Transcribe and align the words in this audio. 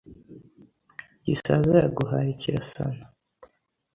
Gisaza 1.25 1.73
yaguhaye 1.83 2.31
Kirasana 2.41 3.03